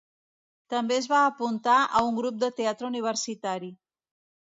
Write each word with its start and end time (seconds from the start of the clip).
També 0.73 0.95
es 1.01 1.07
va 1.11 1.19
apuntar 1.25 1.75
a 1.99 2.01
un 2.05 2.17
grup 2.21 2.39
de 2.45 2.49
teatre 2.61 2.89
universitari. 2.89 3.71